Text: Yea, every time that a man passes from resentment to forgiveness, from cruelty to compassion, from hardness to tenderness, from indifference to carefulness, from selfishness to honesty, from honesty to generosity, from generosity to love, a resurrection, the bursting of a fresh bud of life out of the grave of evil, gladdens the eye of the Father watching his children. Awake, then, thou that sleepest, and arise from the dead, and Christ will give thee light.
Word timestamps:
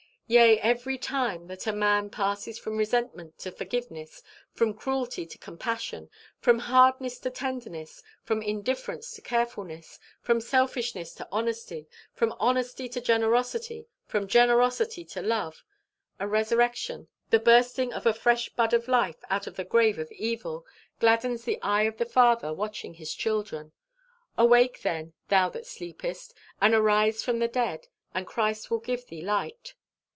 Yea, 0.31 0.57
every 0.61 0.97
time 0.97 1.47
that 1.47 1.67
a 1.67 1.73
man 1.73 2.09
passes 2.09 2.57
from 2.57 2.77
resentment 2.77 3.37
to 3.37 3.51
forgiveness, 3.51 4.23
from 4.53 4.73
cruelty 4.73 5.25
to 5.25 5.37
compassion, 5.37 6.09
from 6.39 6.57
hardness 6.59 7.19
to 7.19 7.29
tenderness, 7.29 8.01
from 8.23 8.41
indifference 8.41 9.11
to 9.11 9.19
carefulness, 9.21 9.99
from 10.21 10.39
selfishness 10.39 11.13
to 11.13 11.27
honesty, 11.33 11.85
from 12.13 12.33
honesty 12.39 12.87
to 12.87 13.01
generosity, 13.01 13.89
from 14.05 14.25
generosity 14.25 15.03
to 15.03 15.21
love, 15.21 15.65
a 16.17 16.25
resurrection, 16.25 17.09
the 17.29 17.37
bursting 17.37 17.91
of 17.91 18.05
a 18.05 18.13
fresh 18.13 18.47
bud 18.55 18.73
of 18.73 18.87
life 18.87 19.19
out 19.29 19.47
of 19.47 19.57
the 19.57 19.65
grave 19.65 19.99
of 19.99 20.09
evil, 20.13 20.65
gladdens 21.01 21.43
the 21.43 21.61
eye 21.61 21.83
of 21.83 21.97
the 21.97 22.05
Father 22.05 22.53
watching 22.53 22.93
his 22.93 23.13
children. 23.13 23.73
Awake, 24.37 24.81
then, 24.81 25.11
thou 25.27 25.49
that 25.49 25.65
sleepest, 25.67 26.33
and 26.61 26.73
arise 26.73 27.21
from 27.21 27.39
the 27.39 27.49
dead, 27.49 27.89
and 28.13 28.25
Christ 28.25 28.71
will 28.71 28.79
give 28.79 29.05
thee 29.07 29.21
light. 29.21 29.73